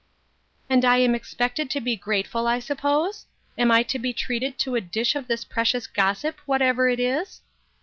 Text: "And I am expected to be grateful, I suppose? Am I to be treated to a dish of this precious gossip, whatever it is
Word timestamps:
"And 0.67 0.83
I 0.83 0.97
am 0.97 1.13
expected 1.13 1.69
to 1.69 1.79
be 1.79 1.95
grateful, 1.95 2.47
I 2.47 2.57
suppose? 2.57 3.27
Am 3.55 3.69
I 3.69 3.83
to 3.83 3.99
be 3.99 4.13
treated 4.13 4.57
to 4.57 4.73
a 4.73 4.81
dish 4.81 5.13
of 5.13 5.27
this 5.27 5.43
precious 5.45 5.85
gossip, 5.85 6.39
whatever 6.47 6.89
it 6.89 6.99
is 6.99 7.41